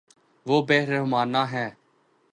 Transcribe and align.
وہ 0.45 0.57
بے 0.67 0.79
رحمانہ 0.85 1.43
ہے 1.51 1.67